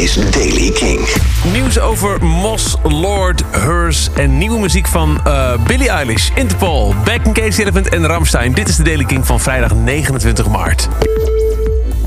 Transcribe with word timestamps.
is 0.00 0.14
Daily 0.14 0.70
King. 0.70 1.00
Nieuws 1.52 1.78
over 1.78 2.24
Moss, 2.24 2.76
Lord, 2.82 3.42
Hers 3.50 4.08
en 4.14 4.38
nieuwe 4.38 4.58
muziek 4.58 4.86
van 4.86 5.20
uh, 5.26 5.52
Billie 5.66 5.88
Eilish, 5.88 6.30
Interpol, 6.34 6.94
Back 7.04 7.24
in 7.24 7.32
Case 7.32 7.60
Elephant 7.60 7.88
en 7.88 8.06
Ramstein. 8.06 8.52
Dit 8.52 8.68
is 8.68 8.76
de 8.76 8.82
Daily 8.82 9.04
King 9.04 9.26
van 9.26 9.40
vrijdag 9.40 9.74
29 9.74 10.48
maart. 10.48 10.88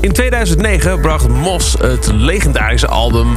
In 0.00 0.12
2009 0.12 1.00
bracht 1.00 1.28
Moss 1.28 1.76
het 1.78 2.10
legendarische 2.12 2.86
album 2.86 3.36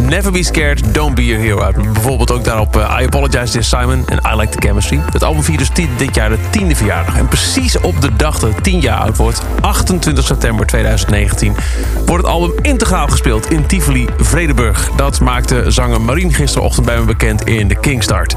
Never 0.00 0.32
Be 0.32 0.42
Scared, 0.42 0.94
Don't 0.94 1.14
Be 1.14 1.22
a 1.22 1.38
Hero. 1.38 1.72
Bijvoorbeeld 1.92 2.30
ook 2.30 2.44
daarop 2.44 2.76
uh, 2.76 2.96
I 3.00 3.04
Apologize 3.04 3.52
Dear 3.52 3.64
Simon 3.64 4.04
en 4.08 4.20
I 4.32 4.36
Like 4.36 4.58
the 4.58 4.68
Chemistry. 4.68 5.00
Het 5.12 5.22
album 5.22 5.42
viert 5.42 5.58
dus 5.58 5.88
dit 5.96 6.14
jaar 6.14 6.28
de 6.28 6.38
tiende 6.50 6.76
verjaardag. 6.76 7.16
En 7.16 7.28
precies 7.28 7.80
op 7.80 8.00
de 8.00 8.16
dag 8.16 8.38
dat 8.38 8.54
het 8.54 8.64
tien 8.64 8.80
jaar 8.80 8.98
oud 8.98 9.16
wordt, 9.16 9.42
28 9.60 10.24
september 10.24 10.66
2019... 10.66 11.54
wordt 12.06 12.24
het 12.24 12.32
album 12.32 12.52
integraal 12.62 13.08
gespeeld 13.08 13.50
in 13.50 13.66
Tivoli, 13.66 14.08
Vredeburg. 14.18 14.90
Dat 14.96 15.20
maakte 15.20 15.70
zanger 15.70 16.00
Marien 16.00 16.34
gisterochtend 16.34 16.86
bij 16.86 16.98
me 16.98 17.04
bekend 17.04 17.44
in 17.44 17.68
de 17.68 17.80
Kingstart. 17.80 18.36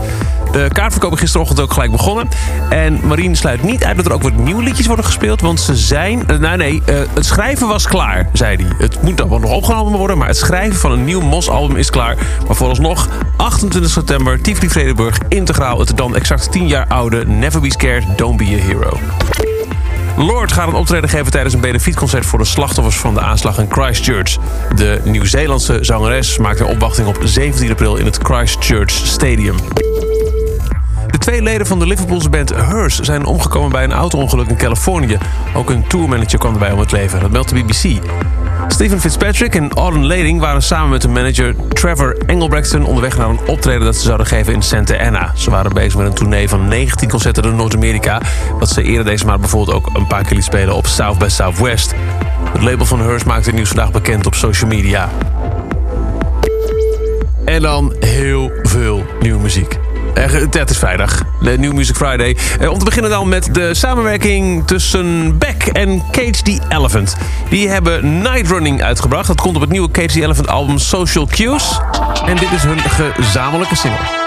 De 0.55 0.69
kaartverkoop 0.73 1.13
is 1.13 1.19
gisterochtend 1.19 1.59
ook 1.59 1.73
gelijk 1.73 1.91
begonnen. 1.91 2.27
En 2.69 2.99
Marien 3.03 3.35
sluit 3.35 3.63
niet 3.63 3.83
uit 3.83 3.95
dat 3.95 4.05
er 4.05 4.13
ook 4.13 4.21
wat 4.21 4.35
nieuwe 4.35 4.63
liedjes 4.63 4.85
worden 4.85 5.05
gespeeld. 5.05 5.41
Want 5.41 5.59
ze 5.59 5.75
zijn... 5.75 6.23
Uh, 6.31 6.37
nou 6.37 6.57
nee, 6.57 6.81
uh, 6.89 6.95
het 7.13 7.25
schrijven 7.25 7.67
was 7.67 7.87
klaar, 7.87 8.29
zei 8.33 8.55
hij. 8.55 8.75
Het 8.77 9.01
moet 9.01 9.17
dan 9.17 9.29
wel 9.29 9.39
nog 9.39 9.51
opgenomen 9.51 9.97
worden. 9.97 10.17
Maar 10.17 10.27
het 10.27 10.37
schrijven 10.37 10.79
van 10.79 10.91
een 10.91 11.05
nieuw 11.05 11.21
Mos-album 11.21 11.77
is 11.77 11.89
klaar. 11.89 12.15
Maar 12.47 12.55
vooralsnog, 12.55 13.09
28 13.37 13.91
september, 13.91 14.41
Tivoli 14.41 14.69
Vredenburg, 14.69 15.17
integraal. 15.27 15.79
Het 15.79 15.97
dan 15.97 16.15
exact 16.15 16.51
10 16.51 16.67
jaar 16.67 16.85
oude 16.87 17.25
Never 17.25 17.61
Be 17.61 17.71
Scared, 17.71 18.17
Don't 18.17 18.37
Be 18.37 18.43
a 18.43 18.65
Hero. 18.65 18.99
Lord 20.17 20.51
gaat 20.51 20.67
een 20.67 20.73
optreden 20.73 21.09
geven 21.09 21.31
tijdens 21.31 21.53
een 21.53 21.61
benefietconcert 21.61 22.25
voor 22.25 22.39
de 22.39 22.45
slachtoffers 22.45 22.97
van 22.97 23.13
de 23.13 23.21
aanslag 23.21 23.59
in 23.59 23.71
Christchurch. 23.71 24.37
De 24.75 25.01
Nieuw-Zeelandse 25.03 25.77
zangeres 25.81 26.37
maakt 26.37 26.59
een 26.59 26.65
opwachting 26.65 27.07
op 27.07 27.17
17 27.23 27.71
april 27.71 27.95
in 27.95 28.05
het 28.05 28.19
Christchurch 28.23 28.91
Stadium. 28.91 29.55
De 31.15 31.21
twee 31.21 31.41
leden 31.41 31.67
van 31.67 31.79
de 31.79 31.87
Liverpoolse 31.87 32.29
band 32.29 32.55
Hearse 32.55 33.03
zijn 33.03 33.25
omgekomen 33.25 33.71
bij 33.71 33.83
een 33.83 33.93
auto-ongeluk 33.93 34.47
in 34.47 34.57
Californië. 34.57 35.17
Ook 35.53 35.69
een 35.69 35.87
tourmanager 35.87 36.39
kwam 36.39 36.53
erbij 36.53 36.71
om 36.71 36.79
het 36.79 36.91
leven, 36.91 37.19
dat 37.19 37.31
meldt 37.31 37.49
de 37.49 37.63
BBC. 37.63 38.03
Stephen 38.67 38.99
Fitzpatrick 38.99 39.55
en 39.55 39.71
Auden 39.71 40.05
Lading 40.05 40.39
waren 40.39 40.61
samen 40.63 40.89
met 40.89 41.01
de 41.01 41.07
manager 41.07 41.55
Trevor 41.69 42.17
Engelbrechtson 42.25 42.85
onderweg 42.85 43.17
naar 43.17 43.29
een 43.29 43.39
optreden 43.47 43.85
dat 43.85 43.95
ze 43.95 44.01
zouden 44.01 44.25
geven 44.25 44.53
in 44.53 44.61
Santa 44.61 44.97
Ana. 44.97 45.31
Ze 45.35 45.49
waren 45.49 45.73
bezig 45.73 45.95
met 45.95 46.07
een 46.07 46.13
tournee 46.13 46.49
van 46.49 46.67
19 46.67 47.09
concerten 47.09 47.43
door 47.43 47.53
Noord-Amerika, 47.53 48.21
wat 48.59 48.69
ze 48.69 48.83
eerder 48.83 49.05
deze 49.05 49.25
maand 49.25 49.39
bijvoorbeeld 49.39 49.77
ook 49.77 49.89
een 49.93 50.07
paar 50.07 50.23
keer 50.23 50.35
liet 50.35 50.45
spelen 50.45 50.75
op 50.75 50.87
South 50.87 51.17
by 51.17 51.27
Southwest. 51.27 51.93
Het 52.51 52.61
label 52.61 52.85
van 52.85 52.99
Hearse 53.01 53.27
maakte 53.27 53.45
het 53.45 53.55
nieuws 53.55 53.69
vandaag 53.69 53.91
bekend 53.91 54.25
op 54.25 54.35
social 54.35 54.69
media. 54.69 55.09
En 57.45 57.61
dan 57.61 57.95
heel 57.99 58.51
veel 58.63 59.05
nieuwe 59.19 59.41
muziek. 59.41 59.84
Het 60.15 60.69
is 60.69 60.77
vrijdag, 60.77 61.21
de 61.39 61.57
New 61.57 61.73
Music 61.73 61.95
Friday. 61.95 62.37
Eh, 62.59 62.71
om 62.71 62.79
te 62.79 62.85
beginnen 62.85 63.11
dan 63.11 63.29
met 63.29 63.53
de 63.53 63.73
samenwerking 63.73 64.67
tussen 64.67 65.37
Beck 65.37 65.63
en 65.63 66.03
Cage 66.11 66.41
the 66.43 66.59
Elephant. 66.69 67.15
Die 67.49 67.69
hebben 67.69 68.21
Night 68.21 68.47
Running 68.47 68.83
uitgebracht. 68.83 69.27
Dat 69.27 69.41
komt 69.41 69.55
op 69.55 69.61
het 69.61 69.71
nieuwe 69.71 69.91
Cage 69.91 70.07
the 70.07 70.21
Elephant 70.21 70.47
album 70.47 70.77
Social 70.77 71.27
Cues. 71.27 71.79
En 72.25 72.35
dit 72.35 72.51
is 72.51 72.63
hun 72.63 72.79
gezamenlijke 72.79 73.75
single. 73.75 74.24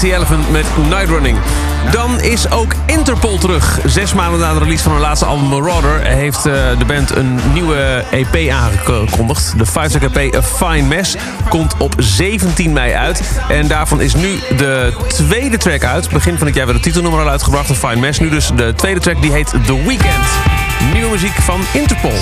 Cage 0.00 0.14
Elephant 0.14 0.50
met 0.50 0.66
Night 0.88 1.08
Running. 1.08 1.38
Dan 1.92 2.20
is 2.20 2.50
ook 2.50 2.74
Interpol 2.86 3.38
terug. 3.38 3.80
Zes 3.86 4.14
maanden 4.14 4.40
na 4.40 4.52
de 4.52 4.58
release 4.58 4.82
van 4.82 4.92
hun 4.92 5.00
laatste 5.00 5.24
album 5.24 5.48
Marauder... 5.48 6.00
heeft 6.00 6.46
uh, 6.46 6.52
de 6.78 6.84
band 6.86 7.16
een 7.16 7.40
nieuwe 7.52 8.04
EP 8.10 8.50
aangekondigd. 8.50 9.58
De 9.58 9.66
5 9.66 9.94
EP 9.94 10.34
A 10.34 10.42
Fine 10.42 10.82
Mess 10.82 11.16
komt 11.48 11.74
op 11.78 11.94
17 11.98 12.72
mei 12.72 12.92
uit. 12.92 13.22
En 13.48 13.66
daarvan 13.66 14.00
is 14.00 14.14
nu 14.14 14.38
de 14.56 14.92
tweede 15.08 15.56
track 15.56 15.84
uit. 15.84 16.10
Begin 16.10 16.38
van 16.38 16.46
het 16.46 16.56
jaar 16.56 16.66
werd 16.66 16.78
de 16.78 16.84
titelnummer 16.84 17.20
al 17.20 17.28
uitgebracht, 17.28 17.70
A 17.70 17.74
Fine 17.74 18.00
Mess. 18.00 18.18
Nu 18.18 18.28
dus 18.28 18.50
de 18.56 18.72
tweede 18.74 19.00
track, 19.00 19.22
die 19.22 19.32
heet 19.32 19.50
The 19.66 19.84
Weekend. 19.86 20.26
Nieuwe 20.92 21.10
muziek 21.10 21.34
van 21.34 21.60
Interpol. 21.72 22.14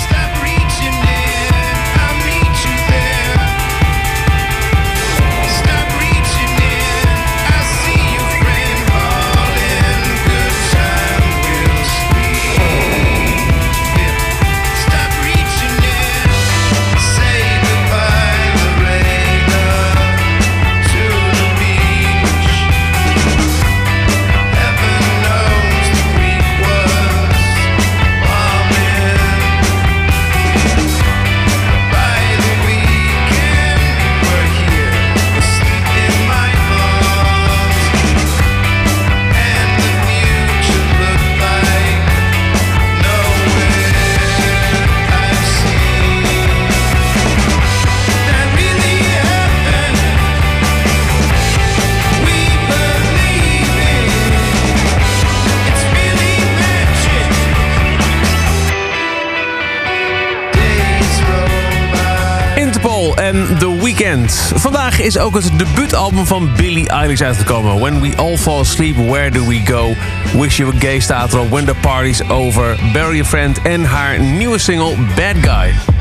En 63.25 63.57
The 63.59 63.81
Weeknd. 63.81 64.51
Vandaag 64.55 64.99
is 64.99 65.17
ook 65.17 65.33
het 65.33 65.51
debuutalbum 65.57 66.25
van 66.25 66.49
Billie 66.57 66.89
Eilish 66.89 67.21
uitgekomen. 67.21 67.79
When 67.79 68.01
We 68.01 68.15
All 68.15 68.37
Fall 68.37 68.59
Asleep, 68.59 68.95
Where 68.95 69.31
Do 69.31 69.45
We 69.47 69.61
Go? 69.65 69.93
Wish 70.39 70.57
You 70.57 70.75
a 70.75 70.79
Gay 70.79 70.99
staat. 70.99 71.49
When 71.49 71.65
the 71.65 71.75
Party's 71.81 72.21
Over, 72.29 72.75
Bury 72.93 73.19
a 73.19 73.23
Friend 73.23 73.61
en 73.61 73.85
haar 73.85 74.19
nieuwe 74.19 74.57
single 74.57 74.95
Bad 75.15 75.35
Guy. 75.41 75.94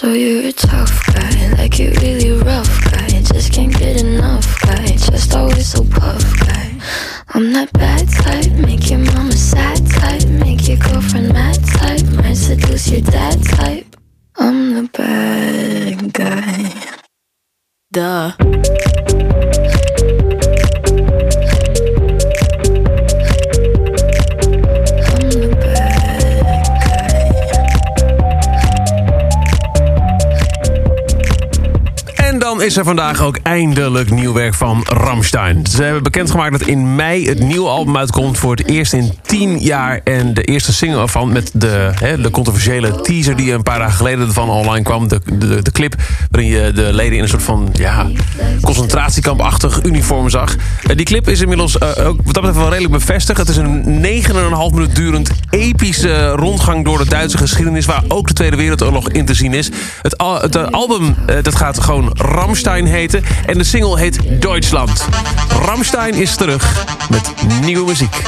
So 0.00 0.12
you're 0.12 0.46
a 0.46 0.52
tough 0.52 1.06
guy, 1.12 1.48
like 1.54 1.80
you 1.80 1.90
really 2.00 2.30
rough 2.30 2.84
guy. 2.84 3.08
Just 3.08 3.52
can't 3.52 3.76
get 3.76 4.00
enough 4.00 4.46
guy, 4.60 4.86
just 4.86 5.34
always 5.34 5.66
so 5.66 5.82
puff 5.82 6.22
guy. 6.38 6.72
I'm 7.30 7.52
that 7.54 7.72
bad 7.72 8.08
type, 8.08 8.52
make 8.64 8.90
your 8.90 9.00
mama 9.00 9.32
sad 9.32 9.84
type, 9.88 10.28
make 10.28 10.68
your 10.68 10.76
girlfriend 10.76 11.32
mad 11.32 11.58
type, 11.64 12.04
might 12.14 12.34
seduce 12.34 12.88
your 12.92 13.00
dad 13.00 13.42
type. 13.42 13.87
Dan 32.48 32.62
is 32.62 32.76
er 32.76 32.84
vandaag 32.84 33.22
ook 33.22 33.38
eindelijk 33.42 34.10
nieuw 34.10 34.32
werk 34.32 34.54
van 34.54 34.84
Ramstein. 34.84 35.66
Ze 35.66 35.82
hebben 35.82 36.02
bekendgemaakt 36.02 36.58
dat 36.58 36.68
in 36.68 36.94
mei 36.94 37.28
het 37.28 37.38
nieuwe 37.38 37.68
album 37.68 37.96
uitkomt... 37.96 38.38
voor 38.38 38.50
het 38.56 38.68
eerst 38.68 38.92
in 38.92 39.12
tien 39.22 39.58
jaar. 39.58 40.00
En 40.04 40.34
de 40.34 40.42
eerste 40.42 40.72
single 40.72 41.00
ervan 41.00 41.32
met 41.32 41.50
de, 41.54 41.92
de 42.22 42.30
controversiële 42.30 43.00
teaser... 43.00 43.36
die 43.36 43.52
een 43.52 43.62
paar 43.62 43.78
dagen 43.78 43.96
geleden 43.96 44.26
ervan 44.26 44.48
online 44.48 44.84
kwam. 44.84 45.08
De, 45.08 45.20
de, 45.38 45.62
de 45.62 45.72
clip 45.72 45.94
waarin 46.30 46.50
je 46.50 46.72
de 46.72 46.92
leden 46.92 47.16
in 47.16 47.22
een 47.22 47.28
soort 47.28 47.42
van 47.42 47.68
ja, 47.72 48.06
concentratiekampachtig 48.62 49.82
uniform 49.82 50.30
zag. 50.30 50.56
Eh, 50.86 50.96
die 50.96 51.06
clip 51.06 51.28
is 51.28 51.40
inmiddels 51.40 51.78
eh, 51.78 52.06
ook 52.06 52.16
wat 52.16 52.34
dat 52.34 52.42
betreft 52.42 52.56
wel 52.58 52.68
redelijk 52.68 52.92
bevestigd. 52.92 53.38
Het 53.38 53.48
is 53.48 53.56
een 53.56 53.84
9,5 54.24 54.74
minuut 54.74 54.94
durend 54.94 55.30
epische 55.50 56.30
rondgang 56.30 56.84
door 56.84 56.98
de 56.98 57.08
Duitse 57.08 57.38
geschiedenis... 57.38 57.86
waar 57.86 58.02
ook 58.08 58.26
de 58.28 58.34
Tweede 58.34 58.56
Wereldoorlog 58.56 59.08
in 59.08 59.24
te 59.24 59.34
zien 59.34 59.54
is. 59.54 59.70
Het, 60.02 60.16
eh, 60.16 60.66
album 60.70 61.16
dat 61.42 61.54
gaat 61.54 61.80
gewoon 61.80 62.10
Ramstein 62.38 62.86
heten. 62.86 63.22
En 63.46 63.58
de 63.58 63.64
single 63.64 63.98
heet 63.98 64.40
Deutschland. 64.40 65.08
Ramstein 65.64 66.14
is 66.14 66.36
terug 66.36 66.86
met 67.10 67.32
nieuwe 67.60 67.86
muziek. 67.86 68.22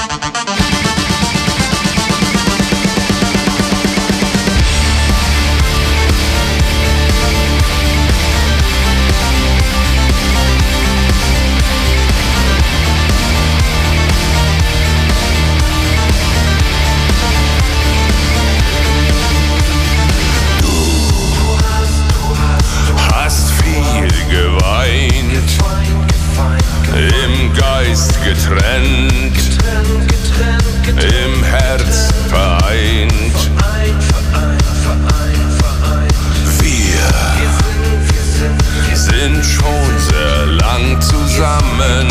Sehr 39.98 40.46
lang 40.46 41.00
zusammen, 41.00 42.08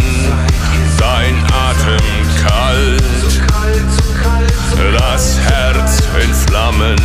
dein 0.97 1.43
Atem 1.51 2.05
kalt, 2.45 3.41
das 4.99 5.39
Herz 5.39 6.01
in 6.23 6.33
Flammen. 6.33 6.95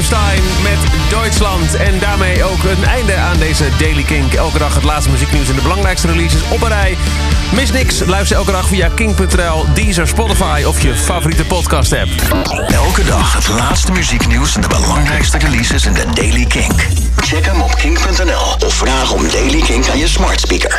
Ramstein 0.00 0.42
met 0.62 1.10
Duitsland. 1.10 1.74
En 1.74 1.98
daarmee 1.98 2.44
ook 2.44 2.64
een 2.64 2.84
einde 2.84 3.16
aan 3.16 3.38
deze 3.38 3.68
Daily 3.78 4.02
Kink. 4.02 4.32
Elke 4.32 4.58
dag 4.58 4.74
het 4.74 4.84
laatste 4.84 5.10
muzieknieuws 5.10 5.48
en 5.48 5.54
de 5.54 5.62
belangrijkste 5.62 6.06
releases 6.06 6.40
op 6.48 6.62
een 6.62 6.68
rij. 6.68 6.96
Mis 7.54 7.72
niks, 7.72 8.02
luister 8.06 8.36
elke 8.36 8.52
dag 8.52 8.68
via 8.68 8.88
kink.nl, 8.94 9.64
Deezer, 9.74 10.06
Spotify 10.08 10.62
of 10.66 10.82
je 10.82 10.94
favoriete 10.94 11.44
podcast 11.44 11.92
app. 11.92 12.10
Elke 12.68 13.04
dag 13.04 13.34
het 13.34 13.48
laatste 13.48 13.92
muzieknieuws 13.92 14.54
en 14.54 14.60
de 14.60 14.68
belangrijkste 14.68 15.38
releases 15.38 15.86
in 15.86 15.92
de 15.92 16.04
Daily 16.14 16.44
Kink. 16.44 16.86
Check 17.16 17.46
hem 17.46 17.60
op 17.60 17.74
kink.nl 17.74 18.66
of 18.66 18.74
vraag 18.74 19.12
om 19.12 19.28
Daily 19.28 19.60
Kink 19.60 19.88
aan 19.88 19.98
je 19.98 20.08
smart 20.08 20.40
speaker. 20.40 20.78